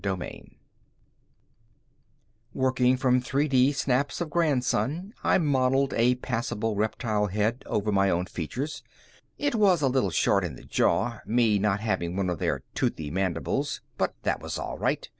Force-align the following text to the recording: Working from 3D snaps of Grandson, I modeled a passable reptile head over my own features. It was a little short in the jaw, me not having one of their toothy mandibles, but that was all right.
Working 2.55 2.97
from 2.97 3.21
3D 3.21 3.75
snaps 3.75 4.19
of 4.19 4.31
Grandson, 4.31 5.13
I 5.23 5.37
modeled 5.37 5.93
a 5.93 6.15
passable 6.15 6.75
reptile 6.75 7.27
head 7.27 7.61
over 7.67 7.91
my 7.91 8.09
own 8.09 8.25
features. 8.25 8.81
It 9.37 9.53
was 9.53 9.83
a 9.83 9.87
little 9.87 10.09
short 10.09 10.43
in 10.43 10.55
the 10.55 10.63
jaw, 10.63 11.19
me 11.27 11.59
not 11.59 11.81
having 11.81 12.15
one 12.15 12.31
of 12.31 12.39
their 12.39 12.63
toothy 12.73 13.11
mandibles, 13.11 13.81
but 13.99 14.15
that 14.23 14.41
was 14.41 14.57
all 14.57 14.79
right. 14.79 15.07